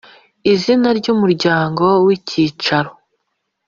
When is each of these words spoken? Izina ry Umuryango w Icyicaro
Izina 0.53 0.87
ry 0.97 1.07
Umuryango 1.13 1.85
w 2.05 2.07
Icyicaro 2.17 2.91